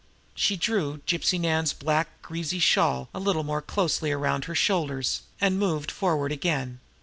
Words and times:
She 0.33 0.57
drew 0.57 0.97
Gypsy 1.05 1.39
Nan's 1.39 1.73
black, 1.73 2.07
greasy 2.23 2.57
shawl 2.57 3.09
a 3.13 3.19
little 3.19 3.43
more 3.43 3.61
closely 3.61 4.11
around 4.11 4.45
her 4.45 4.55
shoulders, 4.55 5.21
and 5.39 5.59
moved 5.59 5.91
forward 5.91 6.31
again. 6.31 6.79